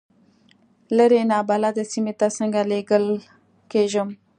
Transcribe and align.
لرې 0.97 1.19
نابلده 1.31 1.83
سیمې 1.91 2.13
ته 2.19 2.27
څنګه 2.37 2.61
لېږل 2.69 3.05
کېږم. 3.71 4.09